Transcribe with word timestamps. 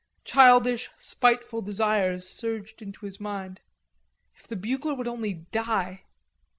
Childish 0.23 0.89
spiteful 0.97 1.61
desires 1.61 2.27
surged 2.27 2.81
into 2.81 3.05
his 3.05 3.19
mind. 3.19 3.61
If 4.35 4.47
the 4.47 4.55
bugler 4.55 4.95
would 4.95 5.07
only 5.07 5.33
die. 5.35 6.05